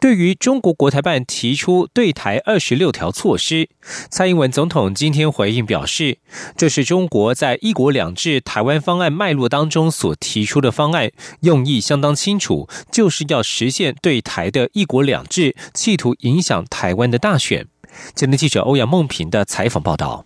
[0.00, 3.68] 对于中国国台办提出对台二十六条措施，
[4.10, 6.18] 蔡英文总统今天回应表示，
[6.56, 11.10] 这是中国在一国两制台湾方案脉络当中所提出的方案，
[11.40, 17.66] 用意相当清楚，就是要实现对台的一国两制，企图影响台湾的大选。
[18.14, 20.25] 今天记者欧阳梦平的采访报道。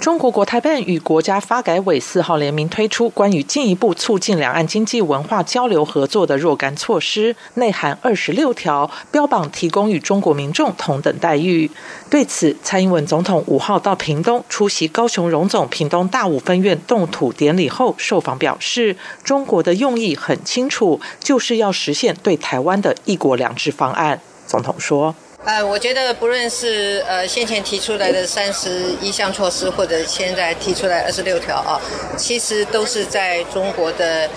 [0.00, 11.70] 中国国台办与国家发改委四号联名推出关于进一步促进两岸经济文化交流合作的若干措施，内含二十六条，标榜提供与中国民众同等待遇。
[12.08, 24.18] 对此，蔡英文总统五号到屏东出席高雄荣总屏东大武分院动土典礼后，受访表示，中国的用意很清楚，就是要实现对台湾的一国两制方案。
[24.46, 25.14] 总统说。
[25.42, 31.80] 呃，我觉得不论是呃先前提出来的三十一项措施，或者现在提出来二十六条啊，
[32.16, 34.28] 其实都是在中国的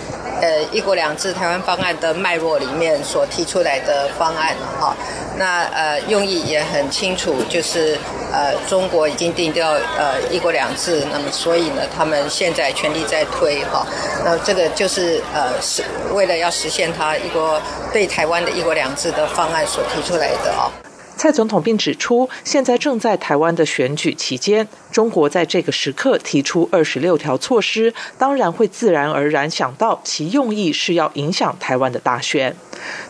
[0.42, 4.96] 呃一国两制台湾方案的脉络里面所提出来的方案了哈。
[5.36, 7.98] 那呃用意也很清楚，就是
[8.32, 13.86] 呃中国已经定掉呃一国两制，那么所以呢，他们现在全力在推哈。
[14.24, 20.72] 那这个就是呃是为了要实现他一国对台湾的一国两制的方案所提出来的啊。
[21.24, 32.56] 蔡总统并指出，现在正在台湾的选举期间，中国在这个时刻提出二十六条措施，当然会自然而然想到其用意是要影响台湾的大选。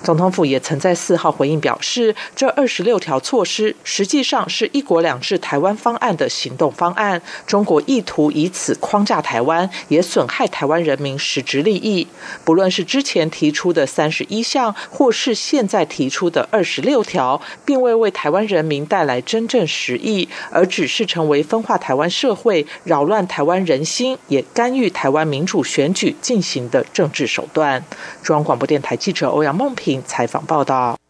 [0.02, 7.22] 总统府也曾在四号回应表示，这二十六条措施实际上是一国两制台湾方案的行动方案。
[7.45, 12.08] 中国意图以此框架台湾，也损害台湾人民实质利益。
[12.45, 27.84] 不论是之前提出的三十一项，或是现在提出的二十六条，并未为台湾人民带来真正实益，而只是成为分化台湾社会、扰乱台湾人心，也干预台湾民主选举进行的政治手段。
[28.22, 29.73] 中央广播电台记者欧阳梦。
[29.75, 31.03] 平采访报道。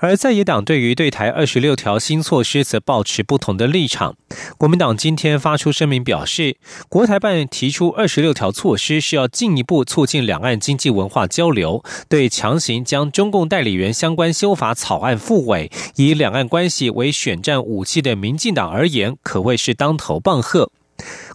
[0.00, 4.16] 而在野党对于对台二十六条新措施则保持不同的立场。
[4.56, 6.56] 国民党今天发出声明表示，
[6.88, 20.70] 国台办提出二十六条措施是要进一步促进两岸经济文化交流，对强行将中共代理人相关修法草案复委，以两岸关系为选战武器的民进党而言，可谓是当头棒喝。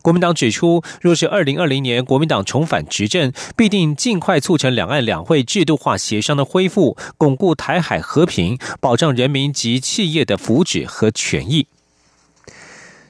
[0.05, 11.65] 国民党指出，若是二零二零年国民党重返执政，必定尽快促成两岸两会制度化协商的恢复，巩固台海和平，保障人民及企业的福祉和权益。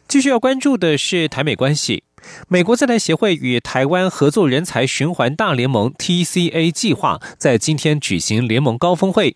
[0.08, 2.04] 继续要关注的是台美关系。
[2.48, 9.36] 美国在台协会与台湾合作人才循环大联盟 （TCA） 计划在今天举行联盟高峰会。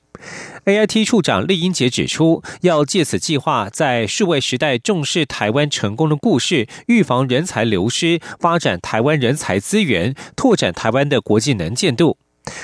[0.65, 12.17] AIT 处长厉英杰指出，要借此计划在数位时代重视台湾成功的故事，预防人才流失，发展台湾人才资源，拓展台湾的国际能见度。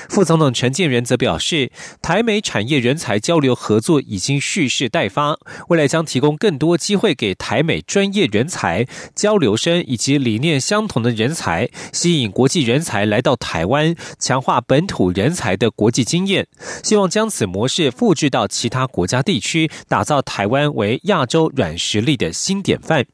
[0.08, 1.70] 副总统陈建仁则表示，
[2.00, 16.46] 台美产业人才交流合作已经蓄势待发，未来将提供更多机会给台美专业人才、交流生以及理念相同的人才，吸引国际人才来到台湾，强化本土人才的国际经验。
[16.82, 23.04] 希望将此模式复制到其他国家地区，打造台湾为亚洲软实力的新典范。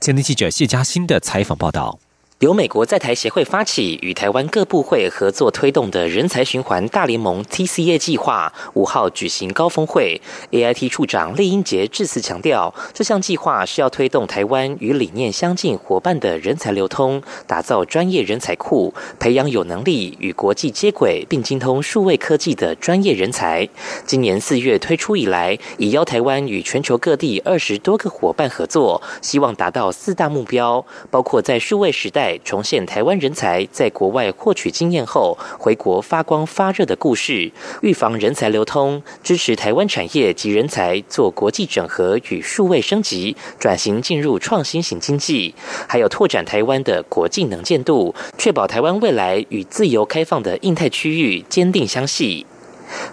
[0.00, 1.98] 前天记者谢嘉欣的采访报道。
[2.40, 10.20] 由美国在台协会发起，与台湾各部会合作推动的人才循环大联盟 （TCA） 计划，五号举行高峰会。
[10.52, 23.68] AIT 处长厉英杰致辞强调，这项计划是要推动台湾与理念相近伙伴的人才流通，打造专业人才库，培养有能力与国际接轨并精通数位科技的专业人才。
[24.06, 32.27] 今年四月推出以来，已邀台湾与全球各地二十多个伙伴合作，希望达到四大目标，包括在数位时代。
[32.44, 37.52] 重现台湾人才在国外获取经验后回国发光发热的故事，
[37.82, 45.54] 预防人才流通，支持台湾产业及人才做国际整合与数位升级，转型进入创新型经济，
[45.88, 52.44] 还有拓展台湾的国际能见度，确保台湾未来与自由开放的印太区域坚定相系。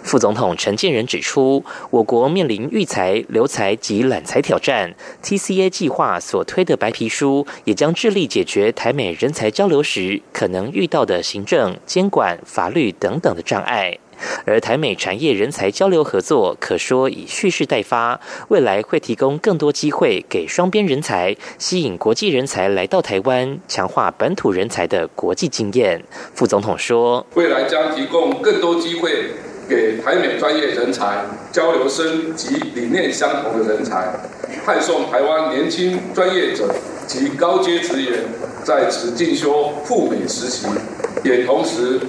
[0.02, 4.94] 副总统陈建仁指出，我国面临育才、留才及揽才挑战。
[5.22, 13.98] TCA 计划所推的白皮书，也将致力解决台美人才交流时可能遇到的行政、监管、法律等等的障碍。
[14.46, 18.18] 而台美产业人才交流合作可说已蓄势待发，
[18.48, 26.02] 未来会提供更多机会给双边人才，吸引国际人才来到台湾，强化本土人才的国际经验。
[26.34, 29.32] 副总统说：“未来将提供更多机会
[29.68, 34.08] 给台美专业人才、交流生及理念相同的人才，
[34.64, 36.74] 派送台湾年轻专业者
[37.06, 38.24] 及高阶职员
[38.64, 40.66] 在此进修赴美实习，
[41.24, 42.00] 也同时。”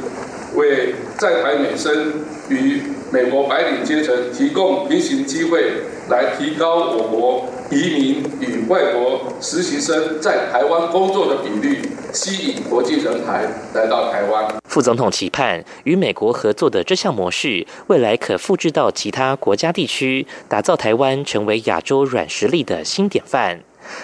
[0.56, 2.14] 为在台美生
[2.50, 5.72] 与美国白领阶层提供平行机会，
[6.10, 11.82] 来提高我国移民与外国实习生在台湾工作的比率，
[12.14, 14.56] 吸引国际人才来到台湾。
[14.66, 23.60] 副总统期盼与美国合作的这项模式，未来可复制到其他国家地区，打造台湾成为亚洲软实力的新典范。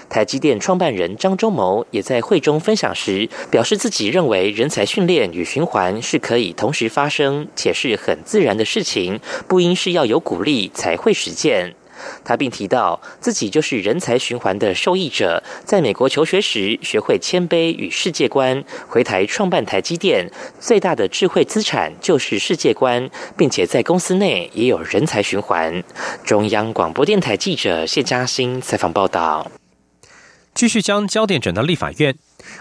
[0.09, 11.75] 台积电创办人张忠谋也在会中分享时表示，自己认为人才训练与循环是可以同时发生，且是很自然的事情，不应是要有鼓励才会实践。
[12.25, 25.81] 他并提到，自己就是人才循环的受益者，在美国求学时学会谦卑与世界观，回台创办台积电，最大的智慧资产就是世界观，并且在公司内也有人才循环。
[26.25, 29.62] 中央广播电台记者谢嘉欣采访报道。
[30.53, 32.15] 继续将焦点转到立法院。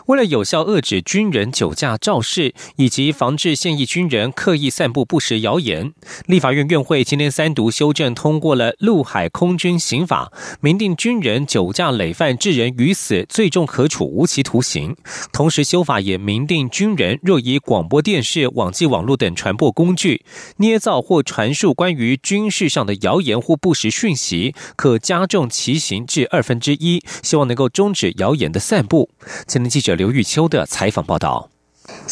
[0.07, 5.93] 为了有效遏止军人酒驾肇事，以及防治现役军人刻意散布不实谣言，
[6.27, 14.97] 立法院院会今天三读修正通过了陆海空军刑法，明定军人酒驾累犯致人于死，最重可处无期徒刑。
[15.33, 20.25] 同时，修法也明定，军人若以广播电视、网际网络等传播工具
[20.59, 27.03] 捏造或传述关于军事上的谣言或不实讯息，可加重其刑至二分之一。
[27.23, 29.11] 希望能够终止谣言的散布。
[29.47, 31.50] 今记者刘玉秋的采访报道。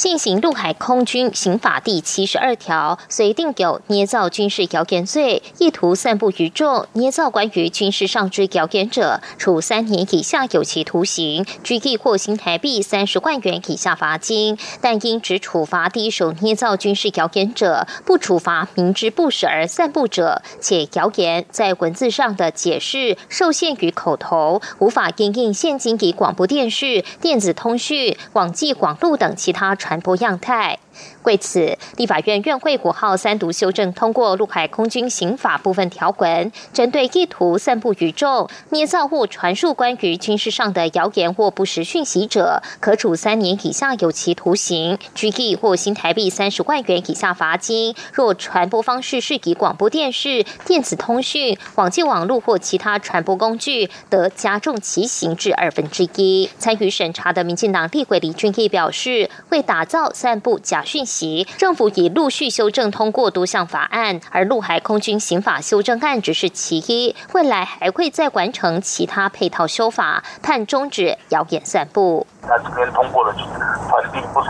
[0.01, 14.57] 现行陆海空军刑法第七十二条，虽定有捏造军事谣言罪，意图散布于众、捏造关于军事上之谣言者，处三年以下有期徒刑，拘役或新台币三十万元以下罚金。
[14.81, 29.77] 但应只处罚第一手捏造军事谣言者，不处罚明知不实而散布者，且谣言在文字上的解释受限于口头，无法应应现今以广播电视、电子通讯、网际网络等其他。
[29.90, 30.79] 传传播样态。
[31.23, 47.95] 为此，立法院院会五号三读修正通过陆海空军刑法部分条文，针对意图散布宇宙、捏造或传述关于军事上的谣言或不实讯息者，可处三年以下有期徒刑、拘役或新台币三十万元以下罚金。
[48.13, 56.51] 若传播方式是以广播电视、电子通讯、网际网络或其他传播工具，得加重其刑至二分之一。
[56.59, 60.85] 参与审查的民进党立委李俊义表示，为打造散布假。
[60.91, 72.27] 讯息，政府已陆续修正通过多项法案，而陆海空军刑法修正案只是其一，未来还会再完成其他配套修法，判终止谣言散布。
[72.43, 74.49] 那这边通过了传递不实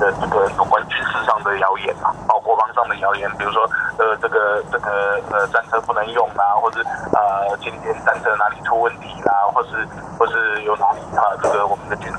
[0.00, 3.62] 的这个有关军事上的谣言啊，包括网上的谣言，比如说
[3.98, 6.82] 呃这个这个呃战车不能用啦，或者
[7.12, 9.86] 呃今天战车哪里出问题啦，或是
[10.18, 12.18] 或是有哪里啊这个我们的军事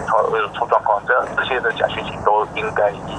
[0.00, 0.48] 基地。
[0.48, 3.14] 出出状况，这这些的假讯息都应该予以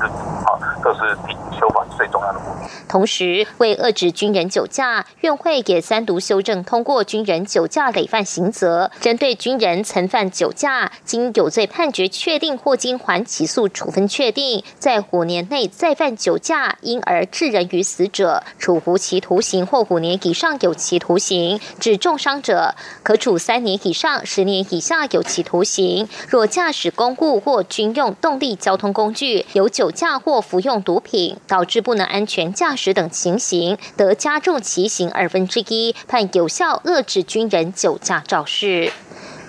[0.00, 0.06] 制止
[0.46, 1.16] 啊，都是
[1.58, 2.70] 修法重要的目的。
[2.88, 26.08] 同时，为遏制军人酒驾，院会也三读修正通过军人酒驾累犯刑责，针对军人曾犯酒驾，经有罪判决确定或经缓起诉处分确定，在五年内再犯酒驾，因而致人于死者，处无期徒刑或五年以上有期徒刑；致重伤者，可处三年以上十年以下有期徒刑。
[26.28, 38.90] 若驾驶公务或军用动力交通工具有酒驾或服用毒品，导致不不能安全驾驶等情形，得加重其刑二分之一，判有效遏制军人酒驾肇事。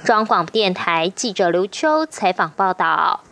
[0.03, 3.23] 中广电台记者刘秋采访报道。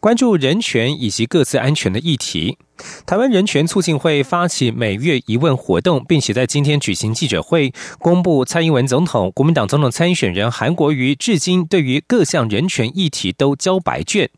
[0.00, 2.58] 关注人权以及各自安全的议题，
[3.06, 14.28] 台湾人权促进会发起每月疑问活动，并且在今天举行记者会，公布蔡英文总统、国民党总统参选人韩国瑜至今对于各项人权议题都交白卷。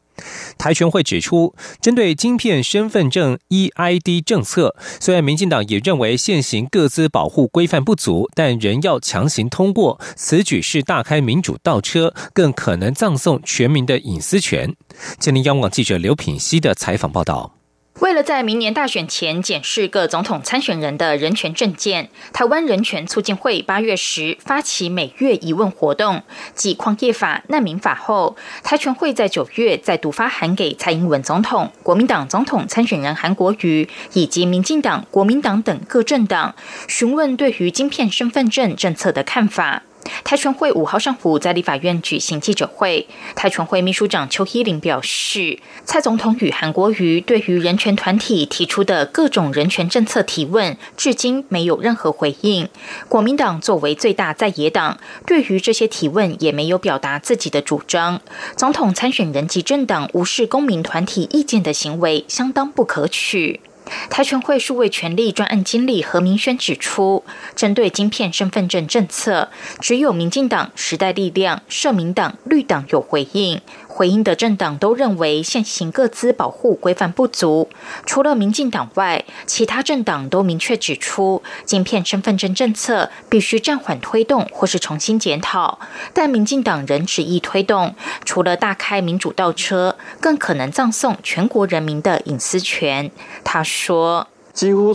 [0.59, 14.75] 台全会指出，针对晶片身份证 EID 政策，虽然民进党也认为现行各自保护规范不足，但仍要强行通过，此举是大开民主倒车，更可能葬送全民的隐私权。
[15.18, 17.63] 吉林央广记者刘品熙的采访报道。
[18.04, 26.23] 为了在明年大选前检视各总统参选人的人权证件，台湾人权促进会八月时发起每月疑问活动。
[26.54, 36.54] 继矿业法、难民法后，台全会在九月再度发函给蔡英文总统、国民党总统参选人韩国瑜以及民进党、国民党等各政党，
[36.87, 39.82] 询问对于晶片身份证政策的看法。
[40.23, 52.68] 台全会五号上午在立法院举行记者会，台全会秘书长邱依林表示，蔡总统与韩国瑜对于人权团体提出的各种人权政策提问，至今没有任何回应。
[53.08, 58.20] 国民党作为最大在野党，对于这些提问也没有表达自己的主张。
[58.56, 63.61] 总统参选人及政党无视公民团体意见的行为，相当不可取。
[64.10, 67.24] 台全会数位权力专案经理何明轩指出，
[67.54, 69.48] 针对晶片身份证政策，
[69.80, 73.60] 只有民进党、时代力量、社民党、绿党有回应。
[73.96, 77.68] 回应的政党都认为现行各资保护规范不足，
[78.04, 85.78] 除了民进党外，其他政党都明确指出，晶片身份证政策必须暂缓推动或是重新检讨。
[86.12, 93.12] 但民进党仍执意推动，除了大开民主倒车，更可能葬送全国人民的隐私权。
[93.44, 94.26] 他说。
[94.54, 94.94] 几乎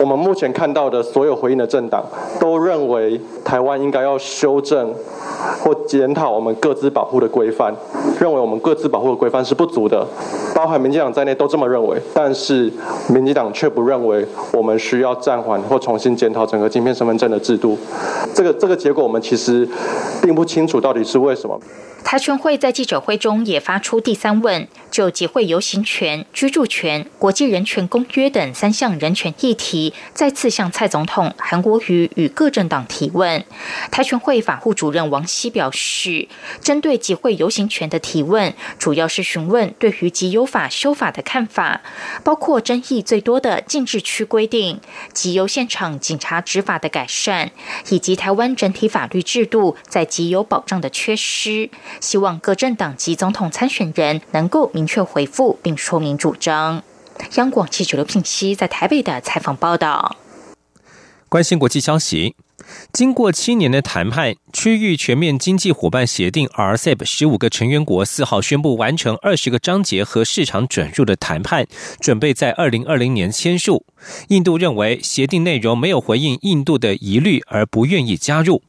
[0.00, 2.02] 我们目前看到的所有回应的政党
[2.40, 4.94] 都认为，台湾应该要修正
[5.62, 7.74] 或检讨我们各自保护的规范，
[8.18, 10.06] 认为我们各自保护的规范是不足的，
[10.54, 12.72] 包含民进党在内都这么认为，但是
[13.10, 17.76] 民进党却不认为我们需要暂缓或重新检讨整个晶片身份证的制度。
[18.32, 19.68] 这个这个结果我们其实
[20.22, 21.60] 并不清楚到底是为什么。
[22.02, 33.44] 台全会在记者会中也发出第三问，就集会游行权、居住权、国际人权公约等三项人权议题，再次向蔡总统、韩国瑜与各政党提问。
[33.90, 36.28] 台全会法务主任王希表示，
[36.60, 41.80] 针对集会游行权的提问，主要是询问对于集邮法修法的看法，
[42.22, 44.80] 包括争议最多的禁制区规定、
[45.12, 47.50] 集邮现场警察执法的改善，
[47.88, 51.70] 以及台湾整体法律制度在集邮保障的缺失。
[52.00, 56.82] 希望各政党及总统参选人能够明确回复并说明主张。
[57.36, 60.16] 央广记者刘聘熙在台北的采访报道。
[61.28, 62.36] 关心国际消息，
[62.92, 71.66] 经过七年的谈判，区域全面经济伙伴协定 （RCEP） 十五个成员国四号宣布完成二十个章节和市场准入的谈判，
[71.98, 73.84] 准备在二零二零年签署。
[74.28, 78.62] 印度认为协定内容没有回应印度的疑虑，而不愿意加入。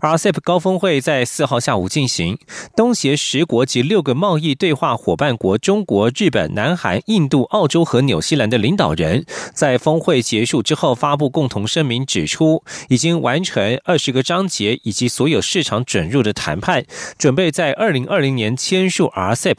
[0.00, 2.38] RCEP 高峰会在四号下午进行，
[2.74, 16.84] 东协十国及六个贸易对话伙伴国中国、日本、南韩、印度、澳洲和纽西兰的领导人，在峰会结束之后发布共同声明，指出已经完成二十个章节以及所有市场准入的谈判，
[17.16, 19.58] 准备在二零二零年签署 RCEP。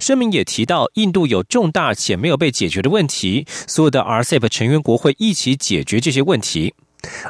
[0.00, 6.74] 声明也提到，印度有重大且没有被解决的问题，所有的 RCEP 成员国会一起解决这些问题。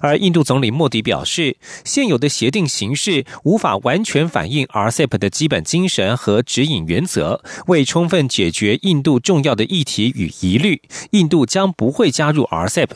[0.01, 12.89] 而印度总理莫迪表示，现有的协定形式无法完全反映 RCEP 的基本精神和指引原则，为充分解决印度重要的议题与疑虑，印度将不会加入 RCEP。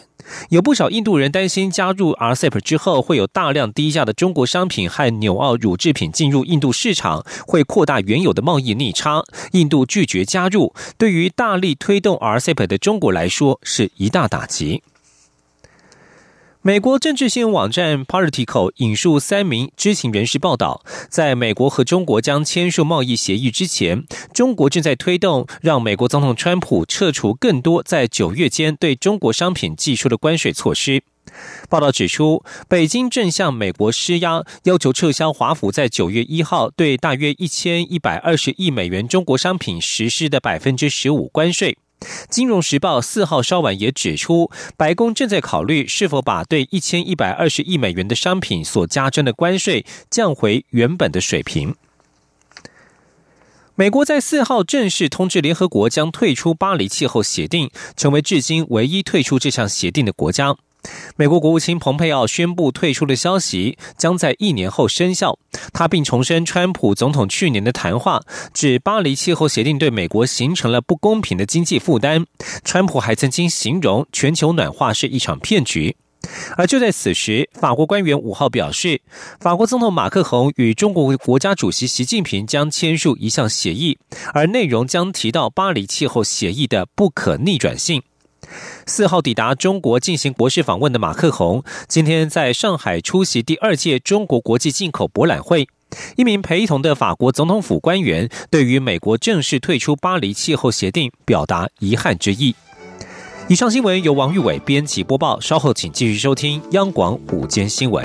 [0.49, 9.23] 有不少印度人担心，加入 RCEP 之后，会有大量低价的中国商品和纽澳乳制品进入印度市场，会扩大原有的贸易逆差。
[9.53, 14.83] 印度拒绝加入，对于大力推动 RCEP 的中国来说，是一大打击。
[16.67, 24.05] 美国政治新闻网站 Politico 引述三名知情人士报道，在美国和中国将签署贸易协议之前，
[24.35, 31.05] 中国正在推动让美国总统川普撤除更多在九月间对中国商品寄出的关税措施。
[31.69, 41.79] 报道指出，北京正向美国施压，要求撤销华府在九月一号对大约一千一百二十亿美元中国商品实施的百分之十五关税。
[42.29, 51.75] 金融时报四号稍晚也指出，白宫正在考虑是否把对一千一百二十亿美元的商品所加征的关税降回原本的水平。
[53.75, 60.57] 美国在四号正式通知联合国将退出巴黎气候协定，成为至今唯一退出这项协定的国家。
[61.17, 65.39] 美国国务卿蓬佩奥宣布退出的消息将在一年后生效。
[65.73, 68.21] 他并重申川普总统去年的谈话，
[68.53, 72.27] 指巴黎气候协定对美国形成了不公平的经济负担。
[72.65, 75.97] 川普还曾经形容全球暖化是一场骗局。
[76.57, 79.01] 而就在此时，法国官员五号表示，
[79.39, 83.97] 法国总统马克龙与中国国家主席习近平将签署一项协议，
[84.35, 88.03] 而内容将提到巴黎气候协议的不可逆转性。
[88.87, 95.69] 四号抵达中国进行国事访问的马克宏，今天在上海出席第二届中国国际进口博览会。
[96.17, 102.55] 一名陪同的法国总统府官员对于美国正式退出巴黎气候协定表达遗憾之意。
[103.49, 108.05] 以上新闻由王玉伟编辑播报，稍后请继续收听央广午间新闻。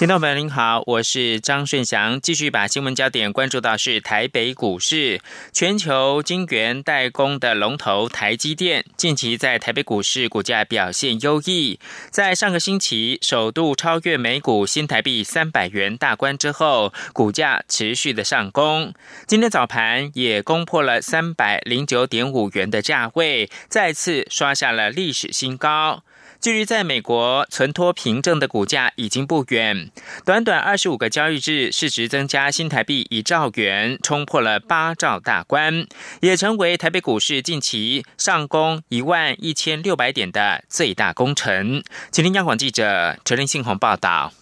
[0.00, 5.20] 听众朋友您好，我是张顺祥，继续把新闻焦点关注到是台北股市。
[5.52, 11.78] 全球晶圆代工的龙头台积电，近期在台北股市股价表现优异，
[12.08, 18.94] 在上个星期首度超越每股新台币三百元大关之后，股价持续的上攻。
[19.26, 26.02] 今天早盘也攻破了三百零九点五元的价位，再次刷下了历史新高。
[26.40, 29.90] 距离在美国存托凭证的股价已经不远，
[30.24, 35.86] 短短二十五个交易日，市值增加新台币一兆元，冲破了八兆大关，
[36.20, 41.82] 也成为台北股市近期上攻一万一千六百点的最大功臣。
[42.10, 44.32] 请听央广记者陈林信宏报道。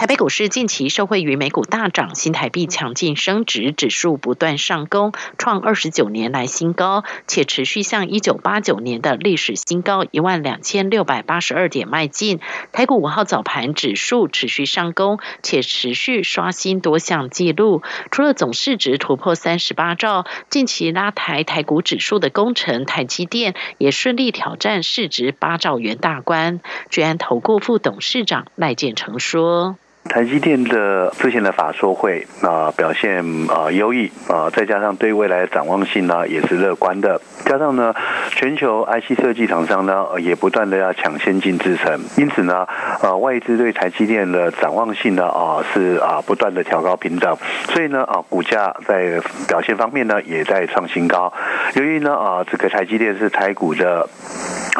[0.00, 12.40] 台北股市近期受惠于美股大涨，新台币强劲升值，指数不断上攻，创二十九年来新高，且持续向一九八九年的历史新高一万两千六百八十二点迈进。
[12.72, 17.82] 台股五号早盘指数持续上攻，且持续刷新多项纪录。
[18.10, 26.60] 除了总市值突破三十八兆，近期拉抬台股指数的工程台积电也顺利挑战市值八兆元大关。
[26.88, 29.76] 居安投顾副董事长赖建成说。
[30.08, 37.94] 台积电的之前的法说会啊表现啊优异啊，再加上对未来的展望性呢也是乐观的，加上呢
[38.30, 42.66] 全球 IC 设计厂商呢也不断的要抢先进制程，因此呢
[43.02, 47.36] 呃外资对台积电的展望性呢啊是啊不断的调高平等，
[47.68, 51.32] 所以呢啊股价在表现方面呢也在创新高。
[51.74, 54.08] 由于呢啊这个台积电是台股的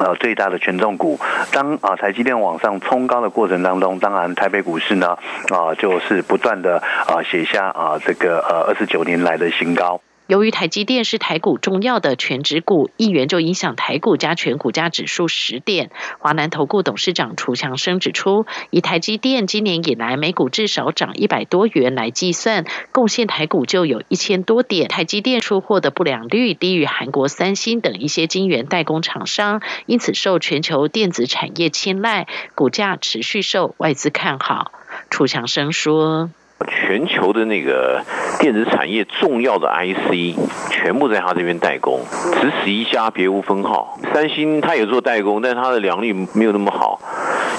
[0.00, 1.16] 呃最大的权重股，
[1.52, 5.16] 当啊台积电往上冲高的过程当中，当然台北股市呢。
[5.50, 10.00] 啊，就是不断的啊写下啊这个呃二十九年来的新高。
[10.30, 15.90] 由于台积电是台股重要的全指股，一元就影响台股加权股价指数十点。
[16.20, 24.86] 华南投顾董事长楚强生指出，以台积电今年以来每股至少涨一百多元来计算，贡献台股就有一千多点。
[24.86, 34.70] 台积电出货的不良率低于韩国三星等一些晶圆代工厂商，因此受全球电子产业青睐，股价持续受外资看好。
[35.10, 36.30] 楚强生说。
[36.68, 38.02] 全球的那个
[38.38, 40.36] 电子产业重要的 IC，
[40.70, 42.00] 全部在他这边代工，
[42.40, 43.98] 只此一家，别无分号。
[44.12, 47.00] 三星他也做代工，但是他的良率没有那么好。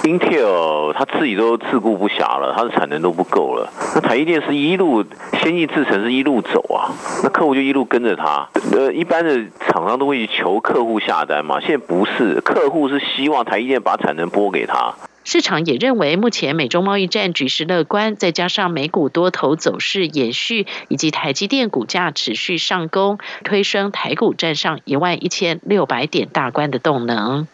[0.04, 3.72] Intel 他自己都自顾不暇了，他的产能都不够了。
[3.96, 5.04] 那台积电是一路
[5.42, 6.90] 先进制程是一路走啊，
[7.24, 8.48] 那客户就一路跟着他。
[8.76, 14.94] 呃，一般的厂商都会求客户下单嘛，现在不是，客户是希望台积电把产能拨给他。
[15.24, 27.48] 市场也认为，目前美中贸易战局势乐观，再加上美股多头走势延续，以及台积电股价持续上攻，推升台股站上一万一千六百点大关的动能。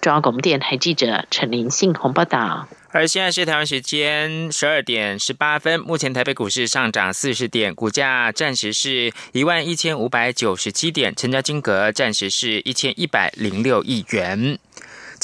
[0.00, 2.68] 中央广播电台记者陈林信鸿报道。
[2.90, 14.58] 而现在是台湾时间十二点十八分，目前台北股市上涨四十点，股价暂时是一万一千五百九十七点，成交金额暂时是一千一百零六亿元。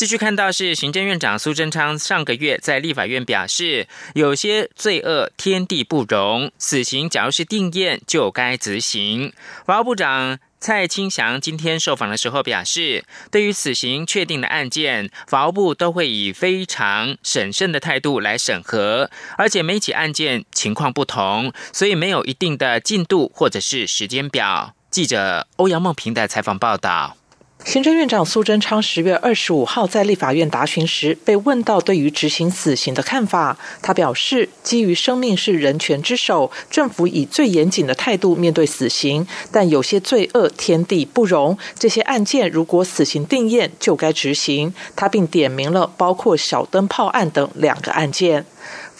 [0.00, 9.30] 继续看到是行政院长苏贞昌上个月在立法院表示，有些罪恶天地不容，死刑假如是定验就该执行。
[9.66, 24.74] 法务部长蔡清祥今天受访的时候表示，对于死刑确定的案件，法务部都会以非常审慎的态度来审核，而且每起案件情况不同，所以没有一定的进度或者是时间表。
[24.90, 27.18] 记者欧阳梦平的采访报道。
[27.64, 44.74] 行政院长苏贞昌十月二十五号在立法院答询时，被问到对于执行死刑的看法，他表示，基于生命是人权之首，政府以最严谨的态度面对死刑，但有些罪恶天地不容，这些案件如果死刑定验就该执行。
[44.96, 48.46] 他并点名了包括小灯泡案等两个案件。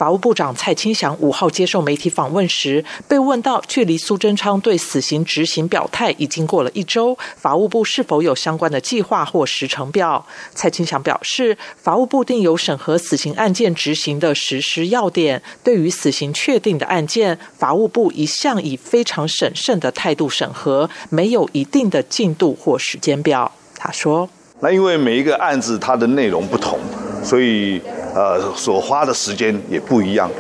[0.01, 10.25] 法务部长蔡清祥五号接受媒体访问时，被问到距离苏贞昌对死刑执行表态已经过了一周，法务部是否有相关的计划或时程表？
[10.55, 15.43] 蔡清祥表示，法务部定有审核死刑案件执行的实施要点。
[15.63, 23.53] 对于死刑确定的案件，法务部一向以非常审慎的态度审核，没有一定的进度或时间表。
[23.77, 24.31] 他说。
[24.63, 26.79] 那因为每一个案子它的内容不同，
[27.25, 27.81] 所以
[28.15, 30.31] 呃所花的时间也不一样，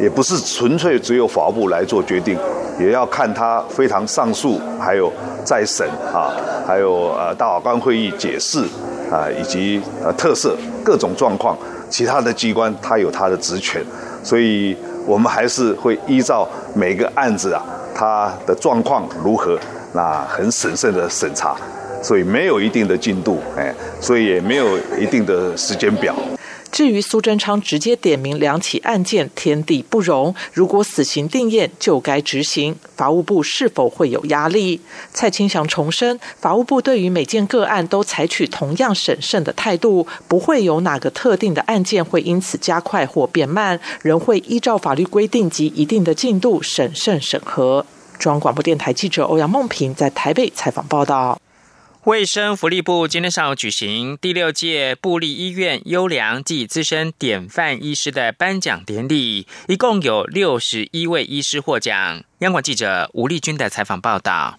[0.00, 2.36] 也不是纯粹只有法务部来做决定，
[2.80, 5.12] 也要看他非常上诉，还有
[5.44, 6.32] 再审啊，
[6.66, 8.58] 还有呃大法官会议解释
[9.10, 11.56] 啊，以及呃特色各种状况，
[11.88, 13.82] 其他的机关它有它的职权，
[14.22, 17.62] 所以我们还是会依照每个案子啊
[17.94, 19.58] 它的状况如何，
[19.92, 21.56] 那很审慎的审查。
[22.02, 26.12] 所以没有一定的进度，哎，所以也没有一定的时间表。
[26.72, 30.34] 至于苏贞昌直接点名两起案件，天地不容。
[30.54, 34.80] 如果死刑定验就该执行，法务部是否会有压力？
[35.12, 47.84] 蔡清祥重申，法务部对于每件个案都采取同样审慎的态度，不会有哪个特定的案件会因此加快或变慢，仍会依照法律规定及一定的进度审慎审核。
[48.18, 51.38] 中央广播电台记者欧阳梦平在台北采访报道。
[52.04, 62.24] 卫生福利部今天上午举行第六届布利医院优良暨资深典范医师的颁奖典礼，一共有六十一位医师获奖。
[62.40, 64.58] 央广记者吴丽君的采访报道。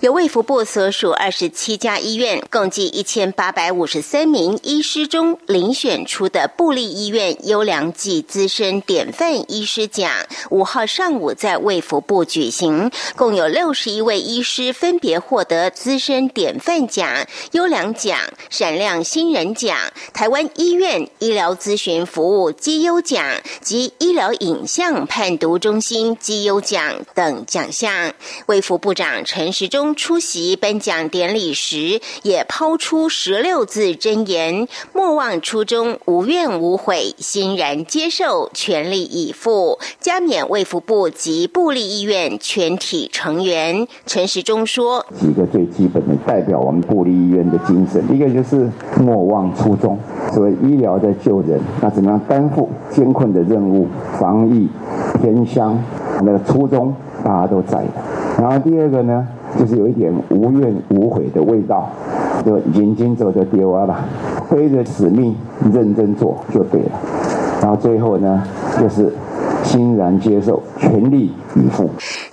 [0.00, 10.10] 由卫福部所属二十七家医院共计一千八百五十三名医师中遴选出的布利医院优良暨资深典范医师奖，
[10.50, 18.18] 五号上午在卫福部举行，共有六十一位医师分别获得资深典范奖、优良奖、
[18.50, 19.78] 闪亮新人奖、
[20.12, 23.24] 台湾医院医疗咨询服务绩优奖
[23.62, 28.12] 及医疗影像判读中心绩优奖等奖项。
[28.46, 29.69] 卫福部长陈时。
[29.70, 39.78] 中出席颁奖典礼时，也抛出十六字真言：莫忘初衷，无怨无悔，欣然接受，全力以赴。
[40.00, 43.86] 加冕卫福部及部立医院全体成员。
[44.04, 48.68] 陈时中说：“几个最基本的代表我们部立医院的精神，一个就是
[49.00, 49.96] 莫忘初衷。
[50.32, 53.86] 所谓医疗在救人，那怎么样担负艰困的任务？
[54.18, 54.68] 防疫
[55.22, 55.82] 偏乡，
[56.22, 57.92] 那个初衷大家都在的。
[58.40, 59.26] 然后第二个呢？”
[59.58, 61.88] 就是有一点无怨无悔的味道，
[62.44, 64.04] 就眼睛走就丢了，
[64.50, 65.34] 背着使命
[65.72, 66.92] 认真做就对了。
[67.60, 68.42] 然后最后呢，
[68.80, 69.12] 就是
[69.62, 71.88] 欣然接受，全力以赴。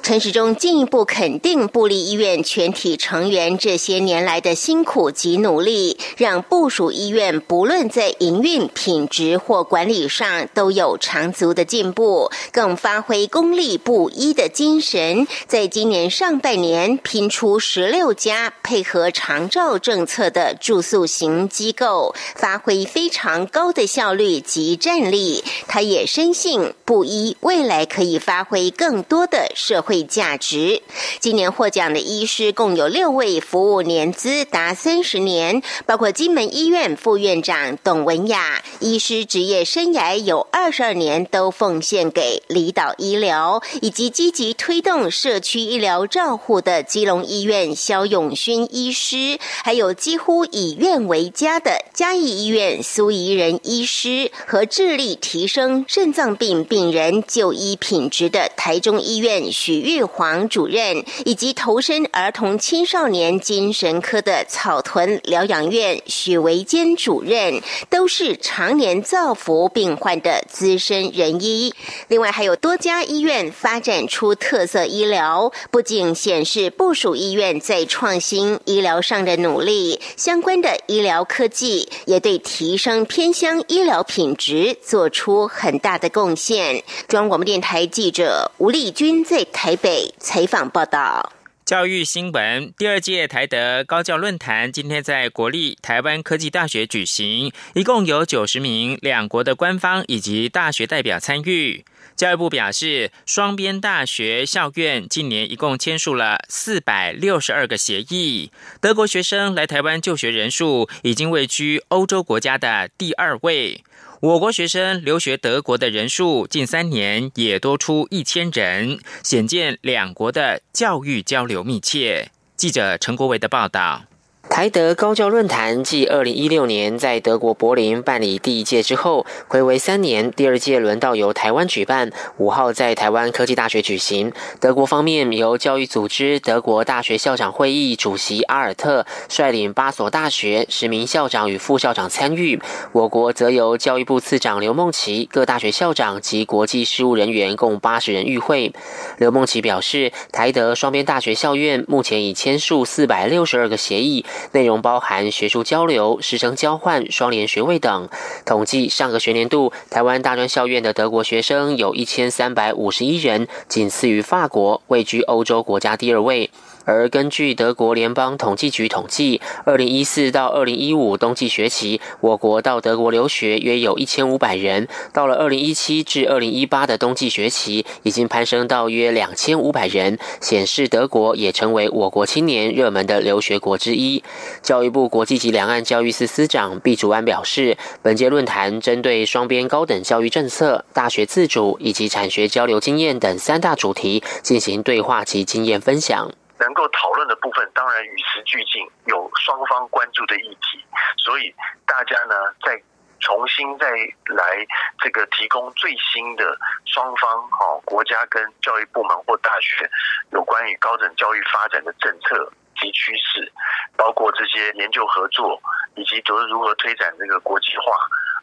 [0.07, 25.43] 陈时中进一步肯定布利医院全体成员这些年来的辛苦及努力，让部属医院不论在营运品质或管理上都有长足的进步，更发挥公立不一的精神，在今年上半年拼出十六家配合长照政策的住宿型机构，发挥非常高的效率及战力。
[25.67, 29.96] 他也深信布医未来可以发挥更多的社会。
[30.03, 30.81] 价值。
[31.19, 59.86] 今年获奖的医师共有六位，服务年资达三十年，包括金门医院副院长董文雅，医师职业生涯有二十二年都奉献给离岛医疗，以及积极推动社区医疗照护的基隆医院肖永勋医师，还有几乎以院为家的嘉义医院苏怡仁医师，和致力提升肾脏病病人就医品质的台中医院许。
[59.87, 71.73] 玉皇主任以及投身儿童青少年精神科的草屯疗养院许维坚主任，都是常年造福病患的资深人医。
[72.09, 86.83] 另外，还有多家医院发展出特色医疗，不仅显示部属医院在创新医疗上的努力，相关的医疗科技也对提升偏乡医疗品质做出很大的贡献。
[87.07, 89.66] 中央广播电台记者吴丽君在台。
[89.67, 91.33] 台北采访报道。
[91.65, 101.83] 教育新闻：第二届台德高教论坛今天在国立台湾科技大学举行，一共有九十名两国的官方以及大学代表参与。
[102.15, 108.49] 教育部表示，双边大学校院近年一共签署了四百六十二个协议。
[108.79, 113.83] 德国学生来台湾就学人数已经位居欧洲国家的第二位。
[114.19, 122.31] 我国学生留学德国的人数近三年也多出一千人，显见两国的教育交流密切。
[122.55, 124.05] 记者陈国维的报道。
[124.49, 134.33] 台德高教论坛继二零一六年在德国柏林办理第一届之后，回为三年，第二届轮到由台湾举办，五号在台湾科技大学举行。
[134.59, 142.59] 德国方面由教育组织德国大学校长会议主席阿尔特率领八所大学十名校长与副校长参与，
[142.93, 148.73] 我国则由教育部次长刘梦琪、各大学校长及国际事务人员共八十人与会。
[149.19, 154.25] 刘梦琪表示，台德双边大学校院目前已签署四百六十二个协议。
[154.51, 158.09] 内容包含学术交流、师生交换、双联学位等。
[158.45, 166.49] 统计上个学年度，台湾大专校院的德国学生有一千三百五十一人，仅次于法国，位居欧洲国家第二位。
[166.87, 174.87] 而根据德国联邦统计局统计，二零一四到二零一五冬季学期，我国到德国留学约有一千五百人。
[175.11, 184.23] 到了二零一七至二零一八的冬季学期，已经攀升到约两千五百人，显示德国也成为我国青年热门的留学国之一。
[184.61, 196.31] 教育部国际及两岸教育司司长毕竹安表示，本届论坛针对双边高等教育政策、大学自主以及产学交流经验等三大主题进行对话及经验分享。
[196.59, 200.85] 能够讨论的部分，当然与时俱进，有双方关注的议题，
[201.17, 201.53] 所以
[201.85, 202.81] 大家呢，再
[203.19, 204.65] 重新再来
[204.99, 209.89] 这个提供最新的双方哈国家跟教育部门或大学
[210.31, 213.51] 有关于高等教育发展的政策及趋势，
[213.97, 215.59] 包括这些研究合作，
[215.95, 217.91] 以及都是如何推展这个国际化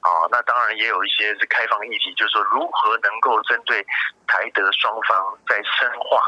[0.02, 0.26] 啊。
[0.30, 3.80] 那当然也有一些是开放议题，就是说如何能够针对
[4.26, 6.18] 台德双方在深化。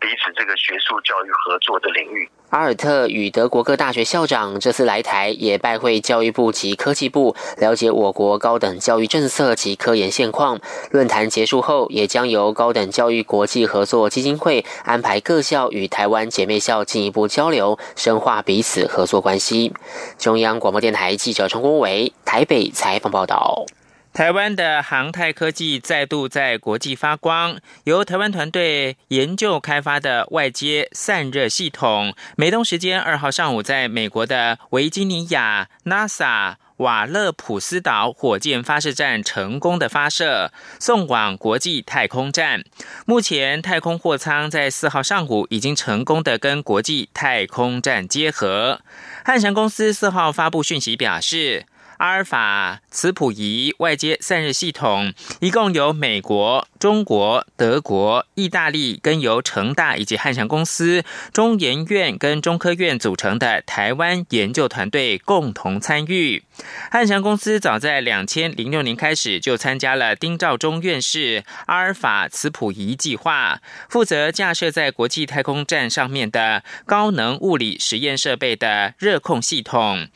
[0.00, 2.28] 彼此这个学术教育合作的领域。
[2.50, 10.60] 阿尔特与德国各大学校长这次来台，也拜会教育部及科技部，了解我国高等教育政策及科研现况。
[10.90, 19.72] 论坛结束后，也将由高等教育国际合作基金会安排各校与台湾姐妹校进一步交流，深化彼此合作关系。
[20.18, 23.64] 中央广播电台记者陈国伟台北采访报道。
[24.12, 42.64] 台湾的航太科技再度在国际发光，由台湾团队研究开发的外接散热系统，美东时间二号上午在美国的维吉尼亚 NASA 瓦勒普斯岛火箭发射站成功的发射，送往国际太空站。
[43.06, 48.80] 目前太空货舱在四号上午已经成功的跟国际太空站结合。
[49.24, 51.64] 汉翔公司四号发布讯息表示。
[52.00, 66.42] 阿尔法磁谱仪外接散热系统，一共由美国、中国、德国、意大利跟由成大以及汉翔公司、中研院跟中科院组成的台湾研究团队共同参与。
[66.90, 73.60] 汉翔公司早在两千零六年开始就参加了丁肇中院士阿尔法磁谱仪计划，
[73.90, 80.08] 负责架设在国际太空站上面的高能物理实验设备的热控系统。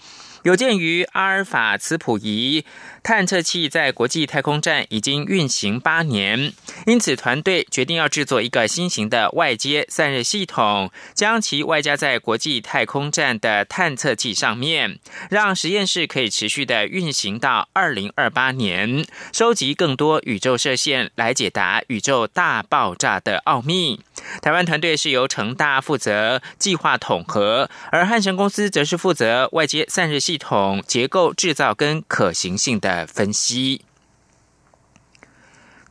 [0.44, 2.66] 有鉴于阿尔法磁谱仪。
[3.02, 6.52] 探测器在国际太空站已经运行八年，
[6.86, 14.98] 因此团队决定要制作一个新型的外接散热系统，将其外加在国际太空站的探测器上面，
[15.30, 24.00] 让实验室可以持续的运行到二零二八年，收集更多宇宙射线来解答宇宙大爆炸的奥秘。
[24.40, 33.06] 台湾团队是由成大负责计划统合，而汉神公司则是负责外接散热系系统结构制造跟可行性的。
[33.06, 33.82] 分析。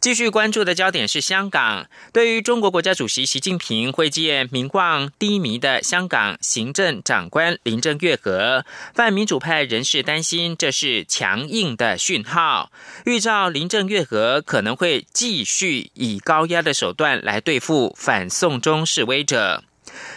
[0.01, 1.87] 继续关注的焦点是香港。
[2.11, 12.69] 对于中国国家主席习近平会见名望低迷的香港行政长官林郑月娥，泛民主派人士担心这是强硬的讯号，
[13.05, 19.63] 预兆林郑月娥可能会继续以高压的手段来对付反送中示威者。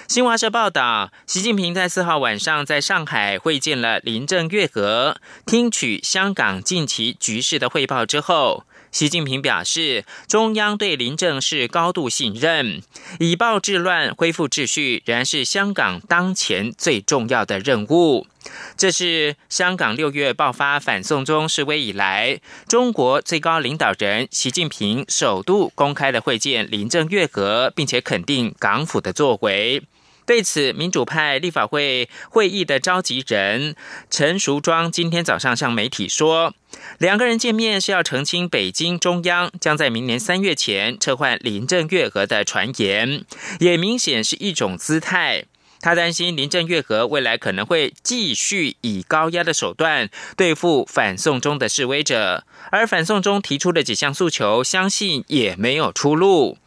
[0.09, 12.83] 新华社报道，习近平在四号晚上在上海会见了林郑月娥，听取香港近期局势的汇报之后，习近平表示，中央对林郑是高度信任，
[13.19, 18.29] 以暴制乱、恢复秩序仍然是香港当前最重要的任务。
[18.77, 29.83] 这是香港六月爆发反送中示威以来，中国最高领导人习近平首度公开的会见林郑月娥，并且肯定港府的作为。
[30.27, 33.77] 对此，民主派立法会会议的召集人
[34.11, 36.53] 陈淑庄今天早上向媒体说，
[36.99, 43.25] 两个人见面是要澄清北京中央将在明年三月前撤换林郑月娥的传言，
[43.61, 45.45] 也明显是一种姿态。
[45.81, 56.59] 他担心林郑月娥未来可能会继续以高压的手段对付反送中的示威者，而反送中提出的几项诉求，相信也没有出路。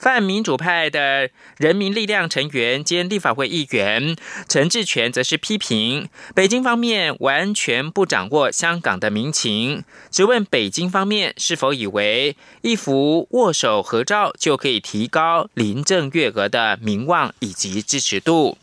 [0.00, 4.16] 泛民主派的人民力量成员兼立法会议员
[4.48, 18.56] 陈志全则是批评北京方面完全不掌握香港的民情，质问北京方面是否以为一幅握手合照就可以提高林郑月娥的名望以及支持度。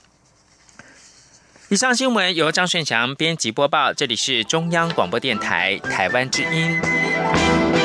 [1.70, 7.77] 以上新闻由张顺祥编辑播报，这里是中央广播电台台湾之音。